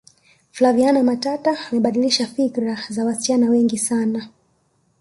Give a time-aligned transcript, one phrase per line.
[0.51, 4.29] flaviana matata amebadilisha fikra za wasichana wengi sana